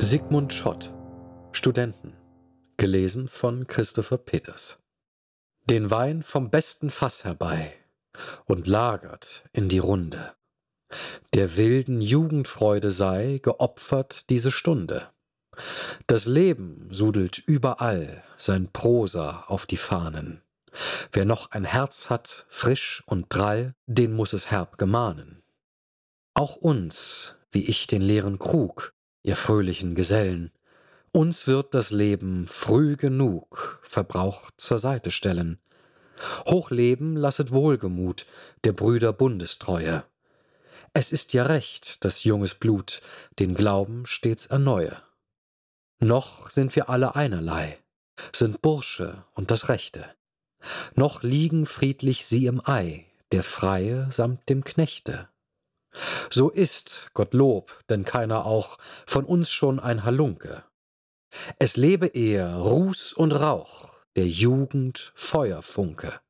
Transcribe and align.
Sigmund 0.00 0.52
Schott 0.52 0.94
Studenten 1.50 2.12
Gelesen 2.76 3.26
von 3.26 3.66
Christopher 3.66 4.16
Peters 4.16 4.78
Den 5.68 5.90
Wein 5.90 6.22
vom 6.22 6.50
besten 6.50 6.90
Fass 6.90 7.24
herbei 7.24 7.74
und 8.44 8.68
lagert 8.68 9.42
in 9.52 9.68
die 9.68 9.80
Runde. 9.80 10.34
Der 11.34 11.56
wilden 11.56 12.00
Jugendfreude 12.00 12.92
sei 12.92 13.40
geopfert 13.42 14.30
diese 14.30 14.52
Stunde. 14.52 15.10
Das 16.06 16.26
Leben 16.26 16.86
sudelt 16.92 17.38
überall 17.38 18.22
sein 18.36 18.70
Prosa 18.72 19.46
auf 19.48 19.66
die 19.66 19.76
Fahnen. 19.76 20.42
Wer 21.10 21.24
noch 21.24 21.50
ein 21.50 21.64
Herz 21.64 22.08
hat, 22.08 22.46
frisch 22.48 23.02
und 23.06 23.26
drall, 23.30 23.74
den 23.86 24.12
muss 24.12 24.32
es 24.32 24.52
herb 24.52 24.78
gemahnen. 24.78 25.42
Auch 26.34 26.54
uns, 26.54 27.36
wie 27.50 27.64
ich 27.64 27.88
den 27.88 28.02
leeren 28.02 28.38
Krug, 28.38 28.94
ihr 29.22 29.36
fröhlichen 29.36 29.94
Gesellen, 29.94 30.52
uns 31.12 31.46
wird 31.46 31.74
das 31.74 31.90
Leben 31.90 32.46
früh 32.46 32.96
genug 32.96 33.80
verbraucht 33.82 34.54
zur 34.58 34.78
Seite 34.78 35.10
stellen. 35.10 35.58
Hochleben 36.46 37.16
lasset 37.16 37.52
Wohlgemut 37.52 38.26
der 38.64 38.72
Brüder 38.72 39.12
Bundestreue. 39.12 40.04
Es 40.92 41.12
ist 41.12 41.32
ja 41.32 41.44
recht, 41.44 42.04
dass 42.04 42.24
junges 42.24 42.54
Blut 42.54 43.02
den 43.38 43.54
Glauben 43.54 44.06
stets 44.06 44.46
erneuhe. 44.46 45.00
Noch 46.00 46.50
sind 46.50 46.74
wir 46.76 46.88
alle 46.88 47.14
einerlei, 47.14 47.78
sind 48.32 48.62
Bursche 48.62 49.24
und 49.34 49.50
das 49.50 49.68
Rechte. 49.68 50.04
Noch 50.94 51.22
liegen 51.22 51.66
friedlich 51.66 52.26
sie 52.26 52.46
im 52.46 52.60
Ei, 52.64 53.06
der 53.32 53.42
Freie 53.42 54.10
samt 54.10 54.48
dem 54.48 54.64
Knechte. 54.64 55.28
So 56.30 56.50
ist, 56.50 57.10
Gottlob, 57.14 57.78
denn 57.88 58.04
keiner 58.04 58.46
auch 58.46 58.78
von 59.06 59.24
uns 59.24 59.50
schon 59.50 59.80
ein 59.80 60.04
Halunke. 60.04 60.64
Es 61.58 61.76
lebe 61.76 62.06
eher 62.06 62.56
Ruß 62.56 63.12
und 63.12 63.32
Rauch, 63.32 63.90
der 64.16 64.26
Jugend 64.26 65.12
Feuerfunke. 65.14 66.20